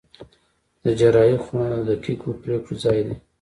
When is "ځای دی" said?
2.83-3.15